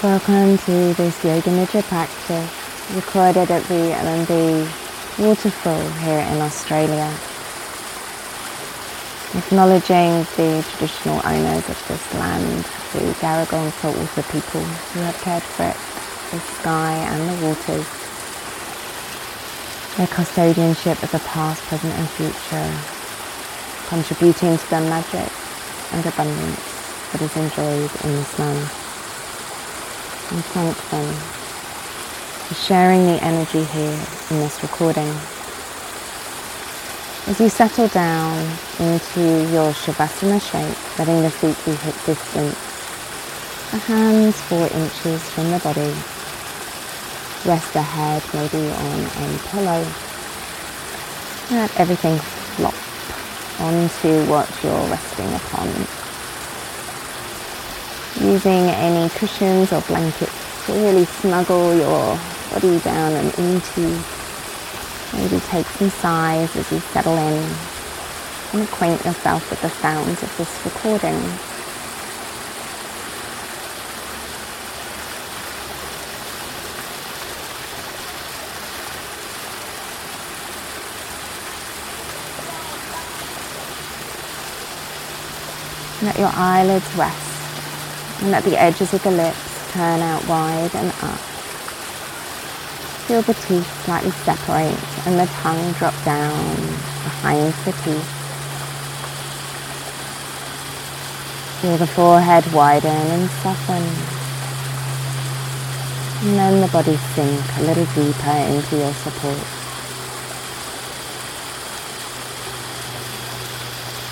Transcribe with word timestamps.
Welcome 0.00 0.58
to 0.58 0.94
this 0.94 1.24
Yoga 1.24 1.50
Nidra 1.50 1.82
practice 1.82 2.94
recorded 2.94 3.50
at 3.50 3.64
the 3.64 3.90
LNB 3.98 5.18
Waterfall 5.18 5.90
here 5.98 6.20
in 6.20 6.40
Australia. 6.40 7.10
Acknowledging 9.34 10.22
the 10.36 10.64
traditional 10.70 11.20
owners 11.26 11.68
of 11.68 11.84
this 11.88 12.14
land, 12.14 12.64
the 12.92 13.12
Gadigal 13.18 13.72
saltwater 13.72 14.22
people 14.30 14.62
who 14.62 15.00
have 15.00 15.20
cared 15.20 15.42
for 15.42 15.64
it, 15.64 15.76
the 16.30 16.38
sky 16.60 16.92
and 16.94 17.20
the 17.28 17.44
waters, 17.44 17.88
their 19.96 20.06
custodianship 20.06 21.02
of 21.02 21.10
the 21.10 21.18
past, 21.26 21.60
present 21.64 21.92
and 21.94 22.08
future, 22.10 22.70
contributing 23.88 24.58
to 24.58 24.70
the 24.70 24.80
magic 24.82 25.32
and 25.90 26.06
abundance 26.06 27.10
that 27.10 27.20
is 27.20 27.36
enjoyed 27.36 28.04
in 28.04 28.12
this 28.12 28.38
land 28.38 28.77
and 30.30 30.44
thank 30.46 30.76
them 30.90 31.14
for 32.46 32.54
sharing 32.54 33.06
the 33.06 33.22
energy 33.24 33.64
here 33.64 33.98
in 34.30 34.40
this 34.40 34.62
recording. 34.62 35.08
As 37.26 37.40
you 37.40 37.48
settle 37.48 37.88
down 37.88 38.38
into 38.78 39.20
your 39.52 39.72
Shavasana 39.72 40.40
shape, 40.40 40.98
letting 40.98 41.22
the 41.22 41.30
feet 41.30 41.56
be 41.64 41.72
hip 41.72 41.94
distance, 42.04 42.56
the 43.70 43.78
hands 43.78 44.40
four 44.42 44.66
inches 44.66 45.22
from 45.30 45.50
the 45.50 45.58
body. 45.60 45.94
Rest 47.44 47.72
the 47.72 47.82
head 47.82 48.22
maybe 48.34 48.68
on 48.70 49.04
a 49.04 49.38
pillow. 49.48 49.86
Let 51.50 51.80
everything 51.80 52.18
flop 52.56 52.74
onto 53.60 54.30
what 54.30 54.48
you're 54.62 54.88
resting 54.88 55.32
upon 55.34 55.97
using 58.16 58.68
any 58.70 59.08
cushions 59.10 59.72
or 59.72 59.80
blankets 59.82 60.66
to 60.66 60.72
really 60.72 61.04
snuggle 61.04 61.74
your 61.74 62.18
body 62.50 62.78
down 62.80 63.12
and 63.12 63.38
into. 63.38 64.02
Maybe 65.12 65.40
take 65.46 65.66
some 65.66 65.90
sighs 65.90 66.54
as 66.56 66.70
you 66.70 66.80
settle 66.80 67.16
in 67.16 67.56
and 68.52 68.62
acquaint 68.62 69.04
yourself 69.04 69.48
with 69.50 69.60
the 69.62 69.70
sounds 69.70 70.22
of 70.22 70.36
this 70.36 70.64
recording. 70.64 71.20
Let 86.00 86.18
your 86.18 86.30
eyelids 86.32 86.94
rest 86.94 87.27
and 88.20 88.30
let 88.30 88.44
the 88.44 88.60
edges 88.60 88.92
of 88.92 89.02
the 89.02 89.10
lips 89.10 89.72
turn 89.72 90.00
out 90.00 90.26
wide 90.26 90.74
and 90.74 90.88
up. 91.02 91.20
Feel 93.06 93.22
the 93.22 93.34
teeth 93.34 93.84
slightly 93.84 94.10
separate 94.10 94.76
and 95.06 95.18
the 95.18 95.26
tongue 95.40 95.72
drop 95.74 95.94
down 96.04 96.56
behind 97.04 97.52
the 97.64 97.72
teeth. 97.72 98.18
Feel 101.62 101.76
the 101.76 101.86
forehead 101.86 102.52
widen 102.52 102.90
and 102.90 103.30
soften. 103.42 103.82
And 106.20 106.36
then 106.36 106.60
the 106.60 106.68
body 106.68 106.96
sink 107.14 107.40
a 107.58 107.62
little 107.62 107.86
deeper 107.94 108.30
into 108.30 108.76
your 108.76 108.92
support. 108.92 109.58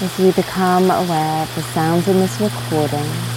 As 0.00 0.18
you 0.18 0.32
become 0.32 0.90
aware 0.90 1.42
of 1.42 1.54
the 1.54 1.62
sounds 1.62 2.06
in 2.06 2.18
this 2.18 2.40
recording, 2.40 3.35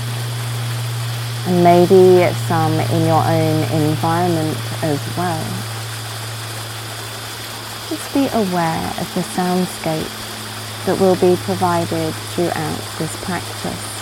and 1.47 1.63
maybe 1.63 2.31
some 2.47 2.73
in 2.73 3.05
your 3.05 3.23
own 3.23 3.63
environment 3.87 4.57
as 4.83 4.99
well. 5.17 5.43
Just 7.89 8.13
be 8.13 8.27
aware 8.27 8.87
of 8.99 9.07
the 9.15 9.21
soundscape 9.21 10.85
that 10.85 10.99
will 10.99 11.15
be 11.15 11.35
provided 11.43 12.13
throughout 12.33 12.79
this 12.97 13.15
practice. 13.23 13.98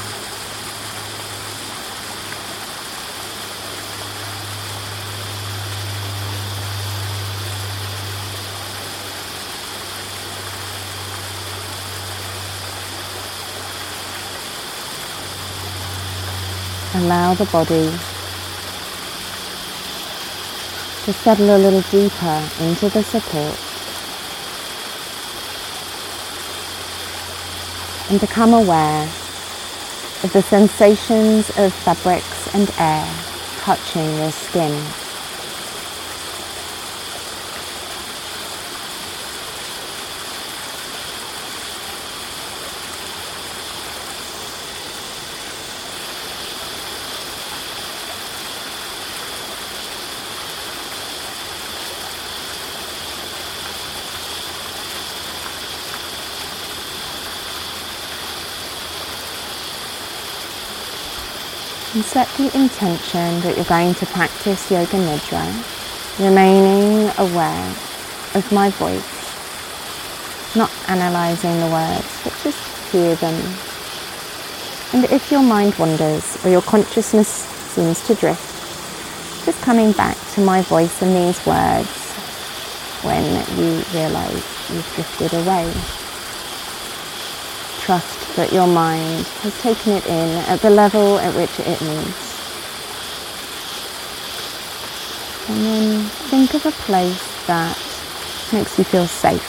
Allow 16.98 17.36
the 17.36 17.46
body 17.46 17.92
to 21.06 21.14
settle 21.14 21.56
a 21.56 21.60
little 21.60 21.82
deeper 21.92 22.50
into 22.60 22.90
the 22.90 23.04
support 23.04 23.56
and 28.10 28.20
become 28.20 28.56
aware 28.56 29.04
of 30.24 30.32
the 30.34 30.42
sensations 30.42 31.52
of 31.60 31.72
fabrics 31.72 32.56
and 32.56 32.68
air 32.80 33.08
touching 33.60 34.18
your 34.18 34.32
skin. 34.32 35.07
And 61.94 62.04
set 62.04 62.28
the 62.38 62.46
intention 62.58 63.40
that 63.42 63.56
you're 63.56 63.66
going 63.66 63.94
to 63.96 64.06
practice 64.08 64.70
Yoga 64.70 64.98
Nidra, 64.98 65.46
remaining 66.20 67.10
aware 67.18 67.70
of 68.36 68.52
my 68.52 68.70
voice, 68.72 70.56
not 70.56 70.72
analysing 70.88 71.60
the 71.60 71.68
words, 71.68 72.22
but 72.24 72.34
just 72.44 72.92
hear 72.92 73.16
them. 73.16 73.36
And 74.94 75.06
if 75.12 75.32
your 75.32 75.44
mind 75.44 75.76
wanders 75.76 76.44
or 76.46 76.50
your 76.50 76.62
consciousness 76.62 77.28
seems 77.28 78.06
to 78.08 78.16
drift, 78.16 79.46
just 79.46 79.62
coming 79.62 79.92
back 79.94 80.18
to 80.34 80.42
my 80.42 80.62
voice 80.64 81.02
and 81.02 81.16
these 81.16 81.46
words 81.46 82.08
when 83.04 83.24
you 83.58 83.84
realise 83.94 84.70
you've 84.70 84.92
drifted 84.96 85.34
away. 85.34 86.07
Trust 87.88 88.36
that 88.36 88.52
your 88.52 88.68
mind 88.68 89.26
has 89.48 89.62
taken 89.62 89.94
it 89.94 90.06
in 90.08 90.30
at 90.50 90.60
the 90.60 90.70
level 90.70 91.20
at 91.20 91.34
which 91.34 91.58
it 91.58 91.80
needs. 91.80 92.28
And 95.48 95.64
then 95.64 96.04
think 96.28 96.54
of 96.54 96.66
a 96.66 96.72
place 96.84 97.48
that 97.48 97.78
makes 98.52 98.78
you 98.78 98.84
feel 98.84 99.08
safe. 99.08 99.40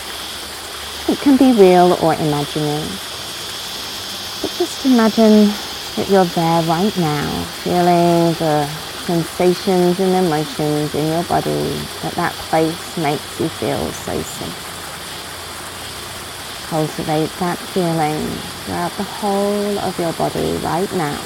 It 1.08 1.18
can 1.18 1.36
be 1.36 1.50
real 1.50 1.98
or 2.00 2.14
imaginary. 2.14 2.86
But 4.40 4.54
just 4.54 4.86
imagine 4.86 5.50
that 5.96 6.06
you're 6.08 6.24
there 6.24 6.62
right 6.62 6.96
now, 6.96 7.42
feeling 7.64 8.34
the 8.34 8.68
sensations 9.02 9.98
and 9.98 10.14
emotions 10.14 10.94
in 10.94 11.08
your 11.08 11.24
body, 11.24 11.74
that 12.02 12.12
that 12.14 12.32
place 12.34 12.96
makes 12.98 13.40
you 13.40 13.48
feel 13.48 13.90
so 13.90 14.22
safe. 14.22 14.67
Cultivate 16.68 17.30
that 17.38 17.56
feeling 17.58 18.26
throughout 18.66 18.92
the 18.98 19.02
whole 19.02 19.78
of 19.78 19.98
your 19.98 20.12
body 20.12 20.52
right 20.58 20.92
now. 20.92 21.18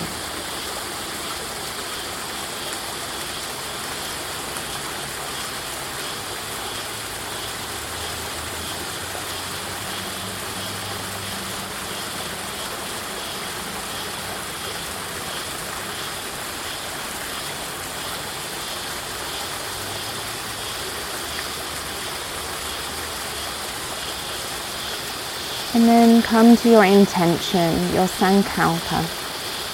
And 25.74 25.88
then 25.88 26.21
come 26.32 26.56
to 26.56 26.70
your 26.70 26.82
intention, 26.82 27.74
your 27.92 28.06
sankalpa, 28.08 29.04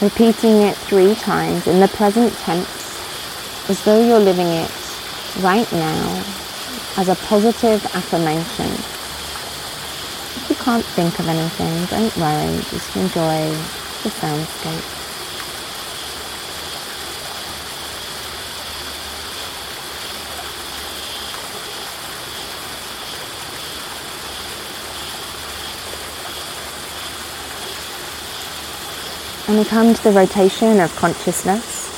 repeating 0.02 0.56
it 0.62 0.76
three 0.76 1.14
times 1.14 1.68
in 1.68 1.78
the 1.78 1.86
present 1.86 2.32
tense, 2.38 3.70
as 3.70 3.84
though 3.84 4.04
you're 4.04 4.18
living 4.18 4.48
it 4.48 4.68
right 5.38 5.70
now 5.70 6.24
as 6.96 7.08
a 7.08 7.14
positive 7.26 7.80
affirmation. 7.94 8.66
If 10.34 10.46
you 10.50 10.56
can't 10.56 10.84
think 10.84 11.20
of 11.20 11.28
anything, 11.28 11.84
don't 11.96 12.16
worry, 12.16 12.60
just 12.72 12.96
enjoy 12.96 13.50
the 14.02 14.10
soundscape. 14.18 14.97
And 29.48 29.56
we 29.58 29.64
come 29.64 29.94
to 29.94 30.04
the 30.04 30.12
rotation 30.12 30.78
of 30.78 30.94
consciousness, 30.94 31.88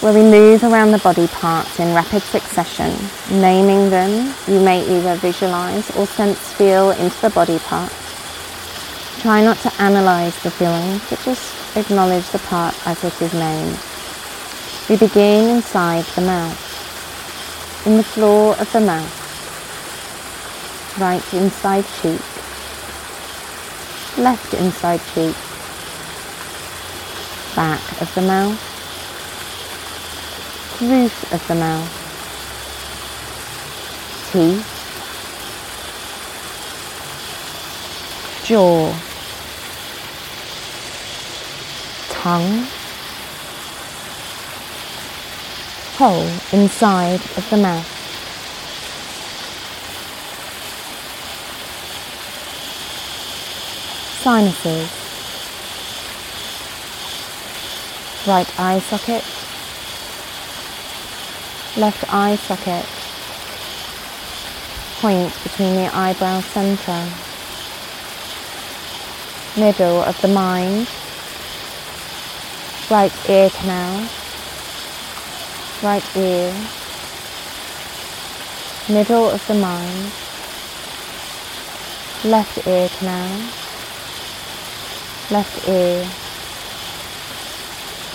where 0.00 0.14
we 0.14 0.22
move 0.22 0.62
around 0.62 0.92
the 0.92 0.98
body 0.98 1.26
parts 1.26 1.80
in 1.80 1.92
rapid 1.96 2.22
succession, 2.22 2.94
naming 3.40 3.90
them. 3.90 4.32
You 4.46 4.60
may 4.60 4.82
either 4.82 5.16
visualize 5.16 5.90
or 5.96 6.06
sense 6.06 6.38
feel 6.52 6.92
into 6.92 7.20
the 7.22 7.30
body 7.30 7.58
part. 7.58 7.92
Try 9.18 9.42
not 9.42 9.58
to 9.58 9.82
analyze 9.82 10.40
the 10.44 10.50
feeling, 10.52 11.00
but 11.10 11.18
just 11.24 11.76
acknowledge 11.76 12.30
the 12.30 12.38
part 12.38 12.74
as 12.86 13.02
it 13.02 13.20
is 13.20 13.34
named. 13.34 13.76
We 14.88 14.96
begin 14.96 15.56
inside 15.56 16.04
the 16.14 16.22
mouth, 16.22 17.84
in 17.84 17.96
the 17.96 18.04
floor 18.04 18.56
of 18.58 18.72
the 18.72 18.80
mouth, 18.80 19.16
right 21.00 21.34
inside 21.34 21.84
cheek, 22.00 22.22
left 24.16 24.54
inside 24.54 25.00
cheek, 25.12 25.34
back 27.54 28.00
of 28.00 28.14
the 28.14 28.22
mouth, 28.22 28.58
roof 30.80 31.32
of 31.32 31.46
the 31.48 31.54
mouth, 31.54 31.88
teeth, 34.30 34.66
jaw, 38.44 38.92
tongue, 42.10 42.66
hole 45.96 46.30
inside 46.52 47.20
of 47.36 47.50
the 47.50 47.56
mouth. 47.56 47.86
Sinuses. 54.22 54.99
Right 58.26 58.48
eye 58.58 58.80
socket. 58.80 59.24
Left 61.76 62.04
eye 62.12 62.36
socket. 62.36 62.86
Point 65.00 65.32
between 65.42 65.74
the 65.76 65.94
eyebrow 65.94 66.40
center. 66.40 67.08
Middle 69.58 70.02
of 70.02 70.20
the 70.20 70.28
mind. 70.28 70.88
Right 72.90 73.12
ear 73.28 73.50
canal 73.50 74.08
right 75.82 76.04
ear, 76.14 76.52
middle 78.90 79.30
of 79.30 79.46
the 79.46 79.54
mind, 79.54 80.12
left 82.22 82.66
ear 82.66 82.88
canal, 82.98 83.40
left 85.30 85.68
ear, 85.68 86.06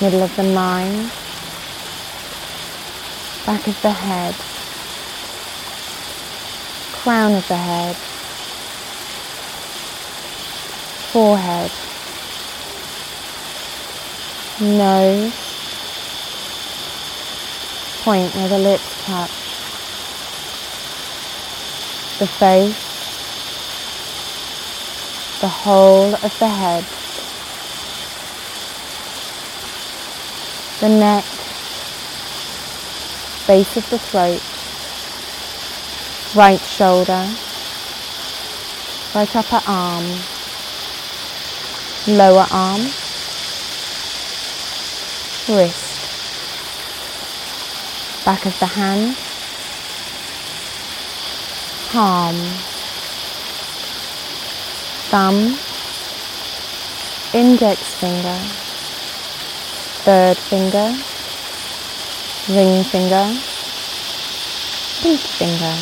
middle 0.02 0.24
of 0.24 0.36
the 0.36 0.44
mind, 0.44 1.10
back 3.46 3.66
of 3.66 3.82
the 3.82 3.92
head, 3.92 4.36
crown 6.92 7.34
of 7.34 7.48
the 7.48 7.56
head, 7.56 7.96
forehead, 11.14 11.72
nose, 14.60 15.34
point 18.04 18.36
where 18.36 18.50
the 18.50 18.60
lips 18.60 19.06
touch, 19.06 19.32
the 22.20 22.28
face, 22.28 22.82
the 25.40 25.48
whole 25.48 26.16
of 26.16 26.40
the 26.40 26.50
head, 26.50 26.86
the 30.86 31.00
neck, 31.00 31.26
base 33.48 33.76
of 33.76 33.90
the 33.90 33.98
throat, 33.98 34.40
right 36.36 36.60
shoulder, 36.62 37.28
right 39.16 39.36
upper 39.36 39.62
arm, 39.66 40.06
lower 42.08 42.46
arm, 42.52 42.82
wrist, 45.50 46.06
back 48.24 48.46
of 48.46 48.60
the 48.60 48.68
hand, 48.68 49.18
palm, 51.90 52.36
thumb, 55.10 55.58
index 57.34 57.82
finger, 57.96 58.65
third 60.06 60.38
finger, 60.38 60.94
ring 62.54 62.84
finger, 62.84 63.26
pinky 65.02 65.18
finger, 65.18 65.76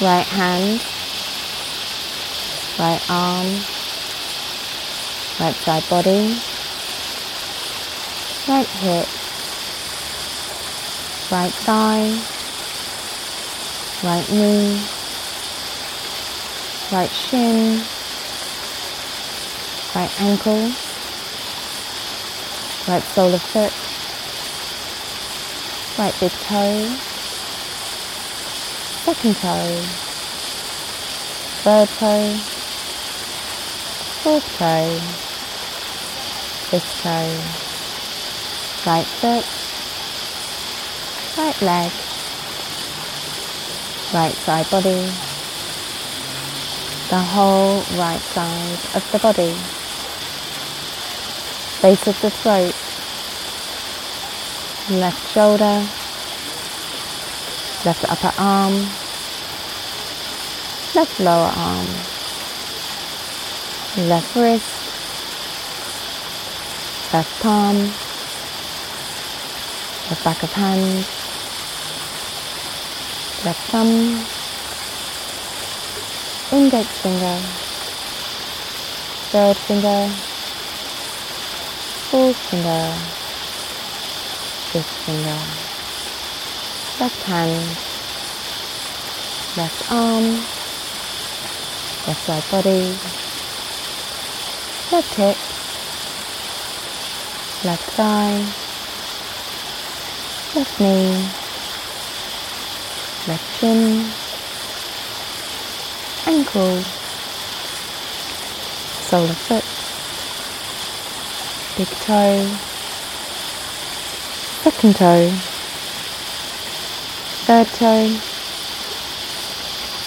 right 0.00 0.24
hand, 0.24 0.80
right 2.78 3.04
arm, 3.10 3.48
right 5.38 5.54
side 5.56 5.84
body, 5.90 6.40
right 8.48 8.66
hip, 8.80 9.08
right 11.30 11.52
thigh, 11.68 12.08
right 14.02 14.30
knee, 14.32 14.80
right 16.90 17.10
shin, 17.10 17.84
right 19.94 20.20
ankle, 20.22 20.72
right 22.86 23.02
sole 23.02 23.32
of 23.32 23.40
foot, 23.40 23.72
right 25.98 26.14
big 26.20 26.30
toe, 26.32 26.84
second 29.04 29.34
toe, 29.36 29.80
third 31.64 31.88
toe, 31.88 32.36
fourth 34.22 34.58
toe, 34.58 34.98
fifth 36.68 37.00
toe, 37.00 37.32
right 38.90 39.06
foot, 39.06 39.46
right 41.38 41.62
leg, 41.62 41.90
right 44.12 44.34
side 44.44 44.68
body, 44.70 45.10
the 47.08 47.18
whole 47.32 47.76
right 47.98 48.20
side 48.20 48.78
of 48.94 49.10
the 49.10 49.18
body, 49.20 49.56
base 51.84 52.06
of 52.06 52.18
the 52.22 52.30
throat, 52.30 52.74
left 54.98 55.30
shoulder, 55.34 55.86
left 57.84 58.04
upper 58.08 58.32
arm, 58.38 58.72
left 60.94 61.20
lower 61.20 61.52
arm, 61.54 61.86
left 64.08 64.34
wrist, 64.34 64.64
left 67.12 67.42
palm, 67.42 67.76
left 70.08 70.24
back 70.24 70.42
of 70.42 70.52
hand, 70.54 71.04
left 73.44 73.60
thumb, 73.68 74.24
index 76.50 76.88
finger, 77.02 77.38
third 79.32 79.56
finger, 79.58 80.33
fourth 82.14 82.36
finger, 82.48 82.94
fifth 84.70 84.94
finger, 85.04 85.40
left 87.00 87.22
hand, 87.24 87.66
left 89.56 89.90
arm, 89.90 90.26
left 92.06 92.22
side 92.24 92.46
body, 92.52 92.82
left 94.92 95.14
hip, 95.16 95.36
left 97.64 97.86
thigh, 97.96 98.38
left 100.54 100.80
knee, 100.80 101.10
left 103.26 103.58
shin, 103.58 104.06
ankle, 106.28 106.80
sole 109.02 109.24
of 109.28 109.36
foot, 109.36 109.73
big 111.76 111.88
toe, 111.88 112.46
second 114.62 114.94
toe, 114.94 115.28
third 117.46 117.66
toe, 117.66 118.08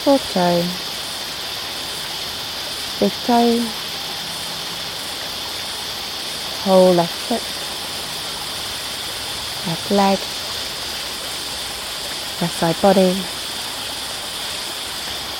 fourth 0.02 0.32
toe, 0.32 0.62
fifth 3.00 3.26
toe, 3.26 3.60
whole 6.64 6.94
left 6.94 7.18
foot, 7.28 7.44
left 9.68 9.92
leg, 9.92 10.20
left 12.40 12.58
side 12.60 12.82
body, 12.82 13.12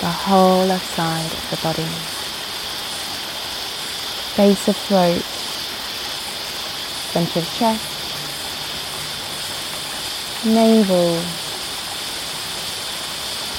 the 0.02 0.12
whole 0.12 0.66
left 0.66 0.94
side 0.94 1.32
of 1.32 1.50
the 1.52 1.58
body, 1.64 1.88
base 4.36 4.68
of 4.68 4.76
throat, 4.76 5.37
Center 7.18 7.40
of 7.40 7.52
chest, 7.52 7.82
navel, 10.46 11.20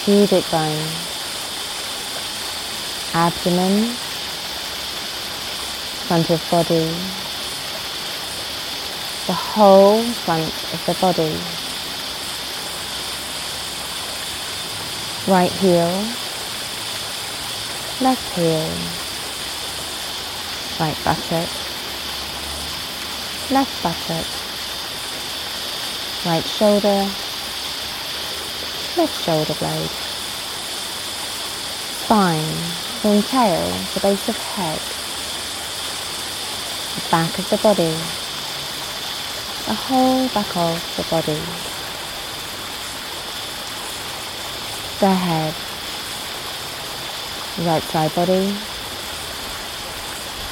pubic 0.04 0.48
bone, 0.48 0.86
abdomen, 3.14 3.90
front 6.06 6.30
of 6.30 6.40
body, 6.52 6.86
the 9.26 9.32
whole 9.32 10.04
front 10.04 10.54
of 10.72 10.80
the 10.86 10.94
body. 11.00 11.34
Right 15.26 15.50
heel, 15.50 15.90
left 18.00 18.36
heel, 18.36 18.70
right 20.78 20.96
buttock, 21.04 21.67
left 23.50 23.82
buttock, 23.82 24.26
right 26.26 26.44
shoulder, 26.44 27.08
left 28.98 29.24
shoulder 29.24 29.54
blade, 29.54 29.90
spine 32.04 32.54
from 33.00 33.22
tail 33.22 33.72
to 33.94 34.00
base 34.00 34.28
of 34.28 34.36
head, 34.36 34.78
the 36.94 37.10
back 37.10 37.38
of 37.38 37.48
the 37.48 37.56
body, 37.56 37.96
the 39.64 39.74
whole 39.74 40.28
back 40.28 40.54
of 40.54 40.96
the 40.98 41.06
body, 41.08 41.40
the 45.00 45.14
head, 45.14 45.54
right 47.64 47.82
side 47.84 48.14
body, 48.14 48.54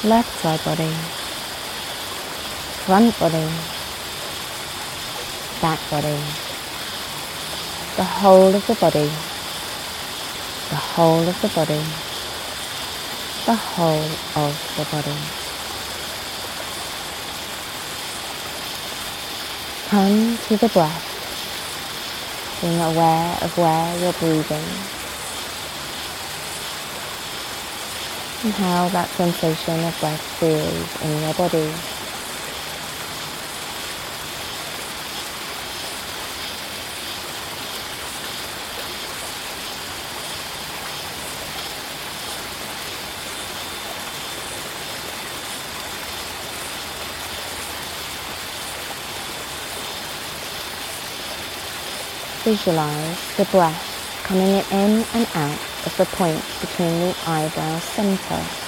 left 0.03 0.39
side 0.39 0.63
body, 0.65 1.16
front 2.87 3.19
body, 3.19 3.45
back 5.61 5.77
body, 5.91 6.17
the 7.97 8.03
whole 8.05 8.55
of 8.55 8.65
the 8.65 8.75
body, 8.75 9.11
the 10.69 10.75
whole 10.77 11.27
of 11.27 11.41
the 11.41 11.49
body, 11.49 11.83
the 13.45 13.55
whole 13.55 14.09
of 14.41 14.55
the 14.77 14.85
body. 14.89 15.17
Come 19.89 20.37
to 20.47 20.55
the 20.55 20.69
breath, 20.69 21.03
being 22.61 22.79
aware 22.79 23.37
of 23.41 23.57
where 23.57 23.99
you're 23.99 24.13
breathing 24.13 24.63
and 28.45 28.53
how 28.53 28.87
that 28.87 29.09
sensation 29.09 29.83
of 29.83 29.99
breath 29.99 30.21
feels 30.39 31.01
in 31.01 31.21
your 31.21 31.33
body. 31.33 31.96
Visualize 52.47 53.35
the 53.35 53.43
breath 53.51 54.23
coming 54.23 54.47
in 54.47 55.03
and 55.13 55.27
out 55.35 55.59
of 55.85 55.93
the 55.97 56.05
point 56.15 56.41
between 56.61 56.97
the 57.01 57.15
eyebrow 57.25 57.77
center. 57.79 58.66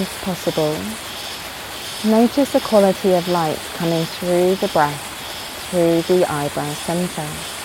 If 0.00 0.22
possible. 0.22 0.72
Notice 2.10 2.52
the 2.52 2.60
quality 2.60 3.12
of 3.14 3.28
light 3.28 3.58
coming 3.74 4.04
through 4.06 4.56
the 4.56 4.68
breath, 4.68 5.68
through 5.70 6.02
the 6.02 6.24
eyebrow 6.30 6.72
center. 6.72 7.59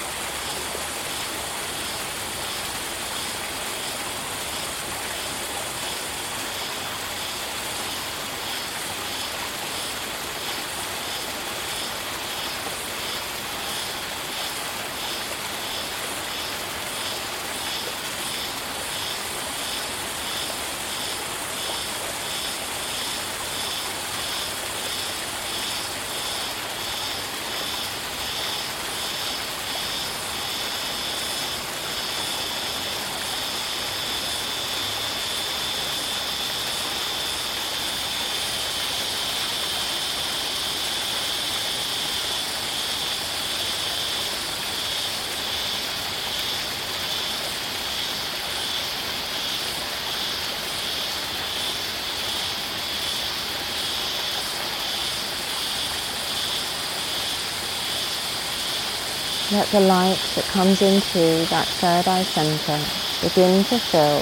Let 59.56 59.72
the 59.72 59.80
light 59.80 60.20
that 60.36 60.44
comes 60.48 60.82
into 60.82 61.46
that 61.50 61.66
third 61.80 62.10
eye 62.10 62.24
center 62.24 62.78
begin 63.24 63.64
to 63.64 63.80
fill 63.80 64.20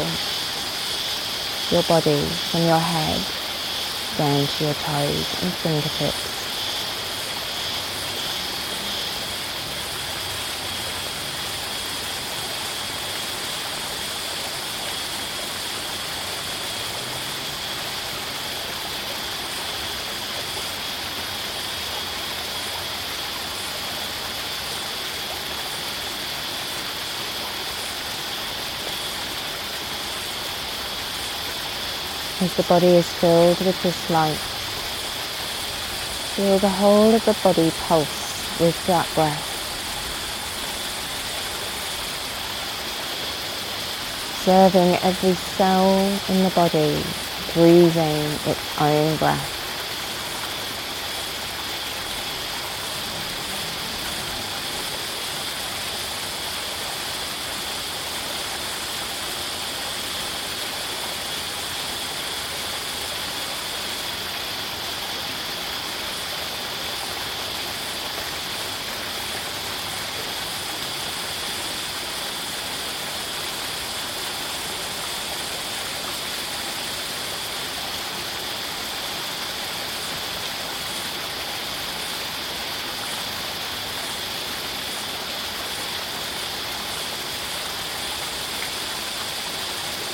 your 1.71 1.81
body 1.89 2.21
from 2.51 2.61
your 2.61 2.77
head 2.77 3.19
down 4.15 4.45
to 4.45 4.63
your 4.63 4.75
toes 4.75 5.41
and 5.41 5.51
fingertips. 5.51 6.32
As 32.43 32.55
the 32.55 32.63
body 32.63 32.87
is 32.87 33.07
filled 33.13 33.59
with 33.59 33.81
this 33.83 34.09
light. 34.09 34.37
Feel 36.35 36.59
the 36.59 36.69
whole 36.69 37.13
of 37.13 37.23
the 37.25 37.37
body 37.41 37.71
pulse 37.87 38.59
with 38.59 38.75
that 38.87 39.07
breath. 39.15 39.49
Observing 44.39 44.95
every 45.03 45.35
cell 45.55 45.97
in 46.27 46.43
the 46.43 46.49
body 46.49 47.01
breathing 47.53 48.25
its 48.45 48.81
own 48.81 49.15
breath. 49.17 49.62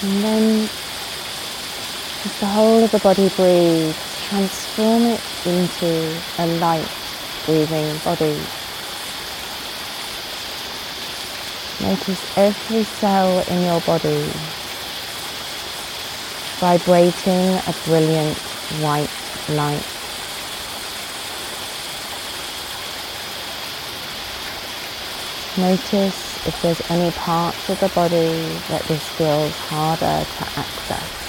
And 0.01 0.23
then 0.23 0.69
as 2.23 2.39
the 2.39 2.45
whole 2.45 2.83
of 2.83 2.91
the 2.91 2.99
body 2.99 3.27
breathes, 3.35 3.97
transform 4.29 5.03
it 5.03 5.21
into 5.45 6.21
a 6.37 6.47
light 6.59 6.87
breathing 7.45 7.97
body. 8.05 8.39
Notice 11.81 12.37
every 12.37 12.83
cell 12.83 13.39
in 13.49 13.63
your 13.63 13.81
body 13.81 14.31
vibrating 16.59 17.55
a 17.55 17.75
brilliant 17.85 18.37
white 18.81 19.09
light. 19.49 19.85
Notice 25.57 26.28
if 26.45 26.61
there's 26.61 26.81
any 26.89 27.11
parts 27.11 27.69
of 27.69 27.79
the 27.79 27.89
body 27.89 28.57
that 28.69 28.83
this 28.87 29.07
feels 29.09 29.55
harder 29.55 30.23
to 30.23 30.43
access. 30.59 31.19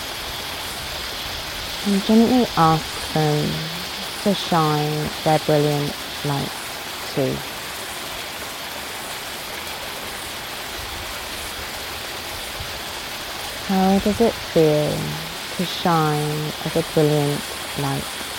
And 1.86 2.02
gently 2.04 2.46
ask 2.56 3.12
them 3.14 3.50
to 4.22 4.34
shine 4.34 5.10
their 5.24 5.38
brilliant 5.40 5.94
light 6.24 6.52
too. 7.14 7.34
How 13.66 13.98
does 14.00 14.20
it 14.20 14.32
feel 14.32 14.90
to 15.56 15.64
shine 15.64 16.52
as 16.64 16.76
a 16.76 16.82
brilliant 16.92 17.40
light? 17.78 18.29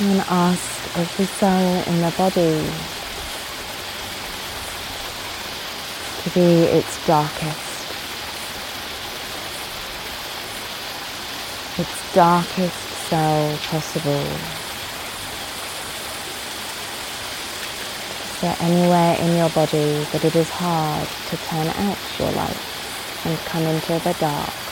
And 0.00 0.20
ask 0.28 0.98
every 0.98 1.24
cell 1.24 1.82
in 1.86 2.00
the 2.00 2.10
body 2.18 2.66
to 6.20 6.30
be 6.30 6.64
its 6.64 7.06
darkest, 7.06 7.86
its 11.78 12.12
darkest 12.12 12.76
cell 13.08 13.56
possible. 13.58 14.26
Is 18.26 18.40
there 18.40 18.56
anywhere 18.58 19.16
in 19.20 19.36
your 19.36 19.50
body 19.50 20.04
that 20.10 20.24
it 20.24 20.34
is 20.34 20.50
hard 20.50 21.06
to 21.28 21.36
turn 21.36 21.68
out 21.68 21.98
your 22.18 22.32
light 22.32 22.56
and 23.26 23.38
come 23.46 23.62
into 23.62 24.00
the 24.00 24.16
dark? 24.18 24.63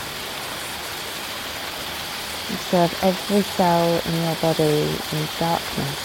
Observe 2.73 3.05
every 3.05 3.43
cell 3.43 4.01
in 4.07 4.23
your 4.23 4.35
body 4.37 4.65
in 4.65 5.29
darkness. 5.39 5.99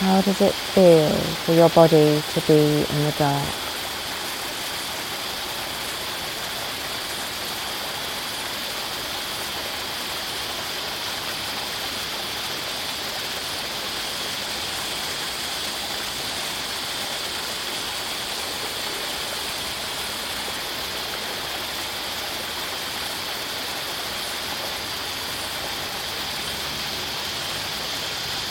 How 0.00 0.20
does 0.22 0.40
it 0.40 0.52
feel 0.52 1.12
for 1.44 1.52
your 1.52 1.68
body 1.68 2.20
to 2.28 2.40
be 2.48 2.84
in 2.92 3.04
the 3.04 3.14
dark? 3.16 3.65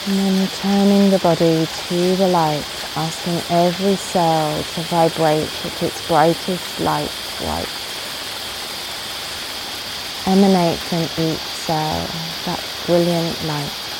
And 0.07 0.19
then 0.19 0.41
returning 0.43 1.09
the 1.09 1.17
body 1.17 1.65
to 1.65 2.15
the 2.15 2.27
light, 2.27 2.63
asking 2.95 3.41
every 3.49 3.95
cell 3.95 4.61
to 4.61 4.81
vibrate 4.81 5.65
at 5.65 5.81
its 5.81 6.07
brightest 6.07 6.79
light 6.79 7.09
white. 7.41 7.65
Emanate 10.27 10.77
from 10.77 11.01
each 11.23 11.39
cell 11.39 12.07
that 12.45 12.63
brilliant 12.85 13.43
light. 13.45 13.94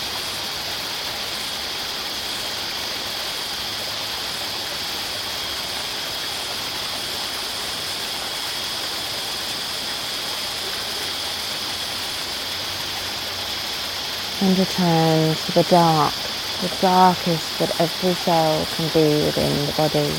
And 14.45 14.60
return 14.60 15.36
to 15.36 15.51
the 15.53 15.63
dark, 15.63 16.13
the 16.62 16.77
darkest 16.79 17.58
that 17.58 17.81
every 17.81 18.13
cell 18.13 18.63
can 18.75 18.88
be 18.93 19.25
within 19.25 19.65
the 19.65 19.71
body. 19.73 20.12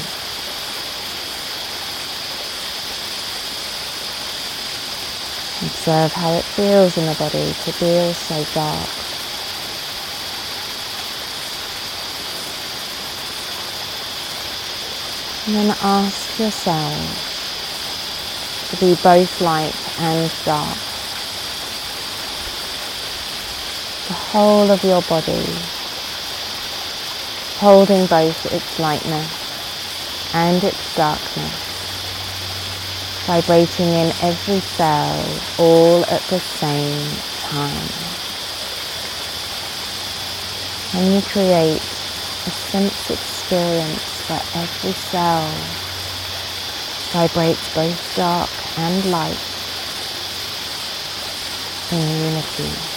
Observe 5.62 6.12
how 6.12 6.32
it 6.32 6.44
feels 6.44 6.98
in 6.98 7.06
the 7.06 7.14
body 7.14 7.54
to 7.62 7.72
feel 7.72 8.12
so 8.14 8.44
dark. 8.52 8.88
And 15.46 15.54
then 15.54 15.76
ask 15.82 16.38
yourself 16.40 17.22
to 18.70 18.76
be 18.80 18.96
both 19.02 19.40
light 19.40 20.00
and 20.00 20.32
dark. 20.44 20.78
the 24.08 24.14
whole 24.30 24.70
of 24.70 24.82
your 24.82 25.02
body, 25.02 25.46
holding 27.58 28.06
both 28.06 28.52
its 28.52 28.78
lightness 28.78 29.30
and 30.34 30.62
its 30.64 30.96
darkness, 30.96 31.54
vibrating 33.24 33.86
in 33.86 34.12
every 34.22 34.60
cell 34.60 35.40
all 35.58 36.04
at 36.06 36.22
the 36.22 36.40
same 36.40 37.08
time. 37.38 37.88
And 40.94 41.14
you 41.14 41.22
create 41.22 41.82
a 42.46 42.50
sense 42.50 43.10
experience 43.10 44.22
where 44.28 44.42
every 44.54 44.92
cell 44.92 45.48
vibrates 47.12 47.74
both 47.74 48.16
dark 48.16 48.50
and 48.78 49.04
light 49.10 49.38
in 51.92 52.08
unity. 52.24 52.95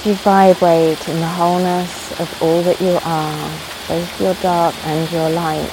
As 0.00 0.06
you 0.06 0.14
vibrate 0.14 1.08
in 1.08 1.16
the 1.20 1.26
wholeness 1.26 2.18
of 2.20 2.42
all 2.42 2.62
that 2.62 2.80
you 2.80 2.98
are, 3.04 3.50
both 3.88 4.20
your 4.20 4.34
dark 4.34 4.74
and 4.86 5.10
your 5.12 5.28
light, 5.30 5.70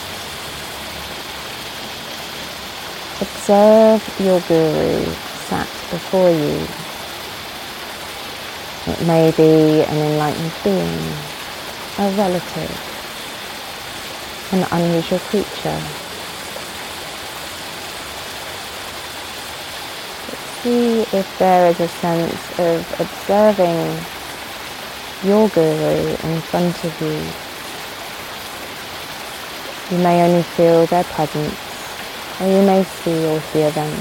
observe 3.22 4.20
your 4.20 4.40
guru 4.42 5.06
sat 5.48 5.68
before 5.92 6.30
you. 6.30 6.68
It 8.92 9.08
may 9.08 9.32
be 9.32 9.84
an 9.84 9.98
enlightened 9.98 10.54
being, 10.63 11.13
a 12.00 12.12
relative, 12.18 12.72
an 14.52 14.68
unusual 14.72 15.20
creature, 15.20 15.82
see 20.63 21.02
if 21.18 21.38
there 21.38 21.68
is 21.68 21.80
a 21.80 21.88
sense 21.88 22.60
of 22.60 23.00
observing 23.00 24.17
your 25.24 25.50
guru 25.50 26.16
in 26.24 26.42
front 26.42 26.84
of 26.84 27.02
you. 27.02 27.18
You 29.98 30.04
may 30.04 30.22
only 30.22 30.44
feel 30.44 30.86
their 30.86 31.04
presence, 31.06 31.56
or 32.40 32.48
you 32.48 32.62
may 32.62 32.84
see 32.84 33.26
or 33.26 33.40
hear 33.40 33.72
them. 33.72 33.92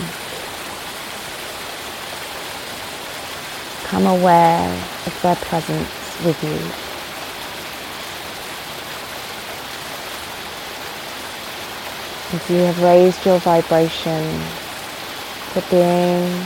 Become 3.82 4.06
aware 4.06 4.68
of 5.06 5.22
their 5.22 5.36
presence 5.36 5.88
with 6.24 6.42
you. 6.42 6.58
As 12.36 12.50
you 12.50 12.58
have 12.58 12.82
raised 12.82 13.24
your 13.24 13.38
vibration 13.38 14.42
to 15.54 15.62
being 15.70 16.44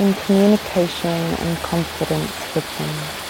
in 0.00 0.14
communication 0.14 1.08
and 1.08 1.56
confidence 1.58 2.54
with 2.54 2.78
them. 2.78 3.24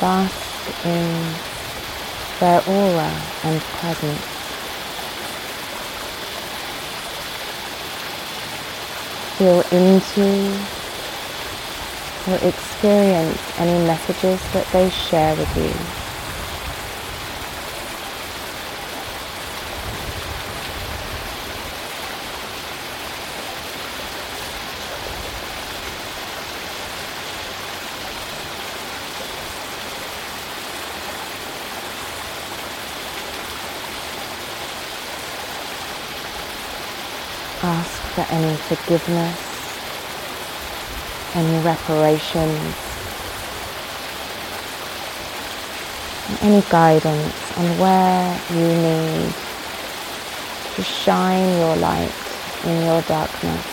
bask 0.00 0.86
in 0.86 1.34
their 2.40 2.62
aura 2.66 3.12
and 3.44 3.60
presence. 3.60 4.24
Feel 9.36 9.60
into 9.70 10.56
or 12.28 12.48
experience 12.48 13.58
any 13.58 13.86
messages 13.86 14.40
that 14.52 14.66
they 14.72 14.88
share 14.88 15.36
with 15.36 15.56
you. 15.56 16.00
Ask 37.62 38.00
forgiveness, 38.74 39.36
any 41.34 41.64
reparations, 41.64 42.76
any 46.40 46.62
guidance 46.70 47.58
on 47.58 47.66
where 47.78 48.40
you 48.50 48.68
need 48.86 49.34
to 50.76 50.82
shine 50.84 51.58
your 51.58 51.74
light 51.78 52.12
in 52.64 52.84
your 52.84 53.02
darkness. 53.02 53.66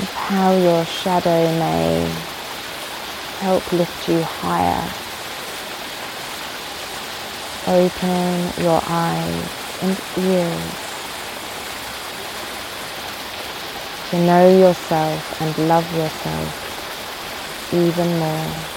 Of 0.00 0.10
how 0.12 0.56
your 0.56 0.84
shadow 0.84 1.58
may 1.60 2.10
help 3.38 3.72
lift 3.72 4.08
you 4.08 4.22
higher. 4.22 4.82
Open 7.68 8.64
your 8.64 8.80
eyes 8.86 9.66
and 9.82 9.98
ears. 10.18 10.85
To 14.10 14.18
know 14.18 14.48
yourself 14.48 15.32
and 15.40 15.58
love 15.58 15.92
yourself 15.92 16.56
even 17.72 18.18
more. 18.18 18.75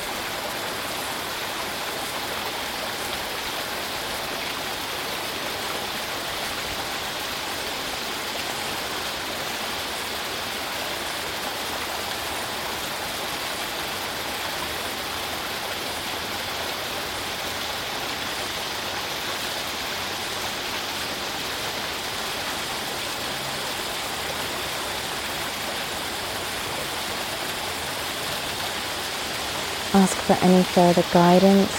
Ask 29.92 30.18
for 30.18 30.34
any 30.46 30.62
further 30.62 31.04
guidance 31.12 31.72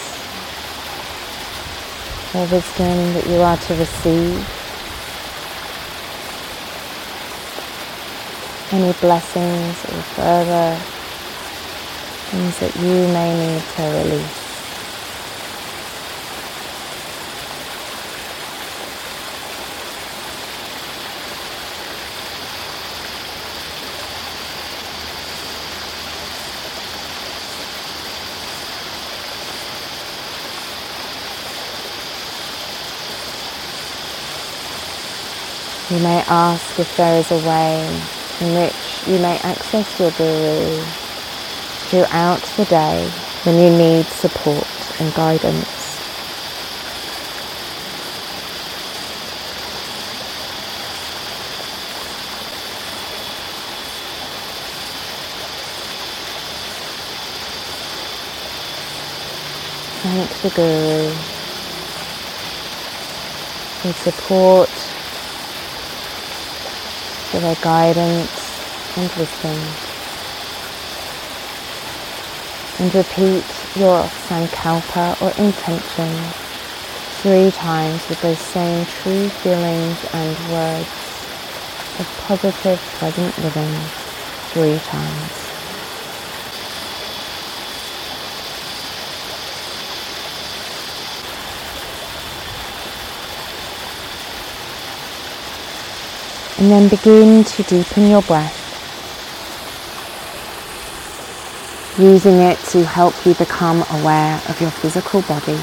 or 2.35 2.45
wisdom 2.47 3.15
that 3.15 3.25
you 3.29 3.37
are 3.37 3.57
to 3.57 3.75
receive. 3.77 4.49
Any 8.73 8.93
blessings 8.95 9.85
or 9.85 10.03
further 10.19 10.77
things 12.31 12.59
that 12.59 12.75
you 12.75 13.07
may 13.15 13.31
need 13.33 13.63
to 13.77 13.83
release. 13.83 14.40
You 35.91 35.99
may 35.99 36.23
ask 36.29 36.79
if 36.79 36.97
there 36.97 37.19
is 37.19 37.33
a 37.33 37.39
way 37.49 37.85
in 38.41 38.55
which 38.55 39.09
you 39.09 39.19
may 39.19 39.39
access 39.41 39.99
your 39.99 40.13
guru 40.13 40.85
throughout 41.89 42.41
the 42.57 42.65
day 42.67 43.11
when 43.43 43.59
you 43.59 43.77
need 43.77 44.07
support 44.07 44.69
and 45.01 45.13
guidance. 45.15 45.67
Thank 60.03 60.31
the 60.43 60.51
Guru 60.51 61.11
for 63.81 63.93
support 63.93 64.80
for 67.31 67.39
their 67.39 67.55
guidance 67.63 68.97
and 68.97 69.09
wisdom. 69.17 69.57
And 72.81 72.95
repeat 72.95 73.45
your 73.77 74.03
sankalpa 74.27 75.21
or 75.23 75.31
intention 75.39 76.11
three 77.23 77.51
times 77.53 78.09
with 78.09 78.21
those 78.23 78.39
same 78.39 78.85
true 78.87 79.29
feelings 79.29 80.05
and 80.13 80.53
words 80.53 80.89
of 82.01 82.07
positive 82.27 82.81
present 82.99 83.39
living 83.39 83.75
three 84.53 84.79
times. 84.89 85.40
And 96.61 96.71
then 96.71 96.89
begin 96.91 97.43
to 97.43 97.63
deepen 97.63 98.11
your 98.11 98.21
breath, 98.21 98.55
using 101.99 102.37
it 102.37 102.59
to 102.69 102.85
help 102.85 103.15
you 103.25 103.33
become 103.33 103.83
aware 103.93 104.43
of 104.47 104.61
your 104.61 104.71
physical 104.71 105.23
body. 105.23 105.59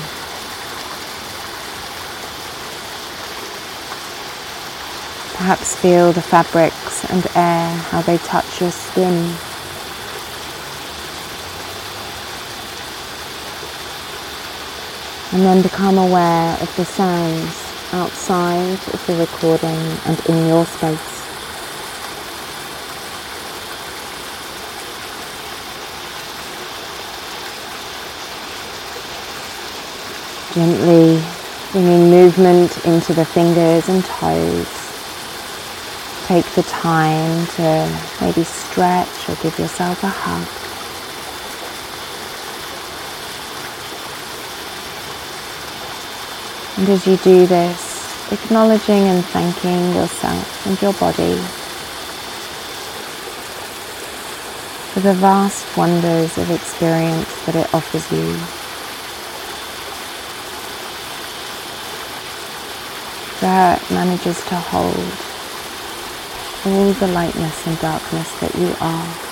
Perhaps 5.37 5.75
feel 5.75 6.13
the 6.13 6.21
fabrics 6.23 7.05
and 7.11 7.27
air, 7.35 7.69
how 7.91 8.01
they 8.01 8.17
touch 8.17 8.59
your 8.59 8.71
skin. 8.71 9.35
And 15.31 15.45
then 15.45 15.61
become 15.61 15.99
aware 15.99 16.57
of 16.59 16.75
the 16.75 16.85
sounds 16.85 17.66
outside 17.93 18.79
of 18.93 19.05
the 19.07 19.15
recording 19.15 19.77
and 20.05 20.19
in 20.27 20.47
your 20.47 20.65
space. 20.65 21.17
Gently 30.53 31.23
bringing 31.71 32.09
movement 32.09 32.85
into 32.85 33.13
the 33.13 33.25
fingers 33.25 33.87
and 33.89 34.03
toes. 34.05 34.67
Take 36.25 36.45
the 36.55 36.63
time 36.63 37.45
to 37.55 37.99
maybe 38.19 38.43
stretch 38.43 39.29
or 39.29 39.35
give 39.35 39.57
yourself 39.59 40.03
a 40.03 40.07
hug. 40.07 40.66
And 46.77 46.89
as 46.89 47.05
you 47.07 47.17
do 47.17 47.47
this, 47.47 48.31
acknowledging 48.31 49.03
and 49.07 49.25
thanking 49.25 49.93
yourself 49.93 50.67
and 50.67 50.81
your 50.81 50.93
body 50.93 51.35
for 54.93 54.99
the 54.99 55.13
vast 55.13 55.75
wonders 55.75 56.37
of 56.37 56.49
experience 56.51 57.45
that 57.45 57.55
it 57.55 57.73
offers 57.73 58.11
you. 58.11 58.57
that 63.39 63.79
manages 63.91 64.43
to 64.45 64.55
hold 64.55 64.95
all 66.65 66.91
the 66.93 67.07
lightness 67.13 67.67
and 67.67 67.79
darkness 67.79 68.39
that 68.39 68.53
you 68.55 68.75
are. 68.81 69.26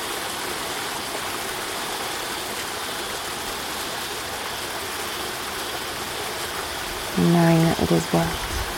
And 7.26 7.34
knowing 7.34 7.58
that 7.66 7.82
it 7.82 7.92
is 7.92 8.06
what 8.14 8.30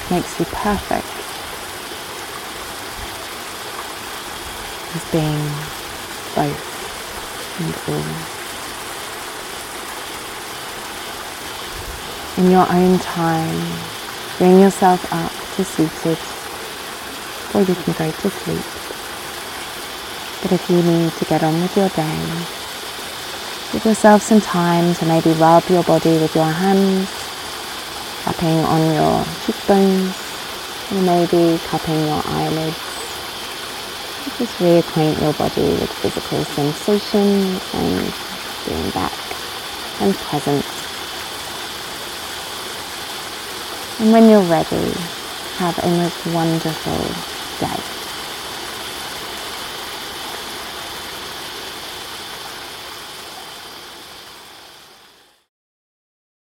makes 0.10 0.40
you 0.40 0.46
perfect 0.46 1.04
as 4.96 5.04
being 5.12 5.44
both 6.34 6.64
and 7.60 7.76
all. 7.94 8.38
in 12.38 12.52
your 12.52 12.72
own 12.72 13.00
time, 13.00 13.80
bring 14.38 14.60
yourself 14.60 15.12
up 15.12 15.32
to 15.56 15.66
seated, 15.66 16.20
or 17.54 17.62
you 17.68 17.76
can 17.84 17.94
go 17.96 18.12
to 18.12 18.30
sleep. 18.30 18.66
But 20.44 20.52
if 20.54 20.70
you 20.70 20.84
need 20.84 21.12
to 21.14 21.26
get 21.26 21.44
on 21.44 21.60
with 21.60 21.76
your 21.76 21.90
day, 21.90 22.22
give 23.74 23.84
yourself 23.86 24.22
some 24.22 24.40
time 24.40 24.94
to 24.96 25.06
maybe 25.08 25.32
rub 25.32 25.68
your 25.68 25.84
body 25.84 26.20
with 26.20 26.36
your 26.36 26.46
hands, 26.46 27.27
tapping 28.28 28.60
on 28.60 28.94
your 28.94 29.24
cheekbones, 29.46 30.14
or 30.92 31.02
maybe 31.02 31.58
cupping 31.64 31.96
your 31.96 32.22
eyelids. 32.26 32.76
Just 34.38 34.58
reacquaint 34.60 35.22
your 35.22 35.34
body 35.34 35.72
with 35.80 35.92
physical 36.02 36.44
sensations 36.44 37.62
and 37.74 38.14
being 38.66 38.90
back 38.92 39.14
and 40.02 40.14
present 40.16 40.66
and 44.00 44.12
when 44.12 44.30
you're 44.30 44.42
ready, 44.42 44.92
have 45.56 45.80
a 45.80 45.88
most 45.88 46.26
wonderful 46.28 47.66
day. 47.66 48.07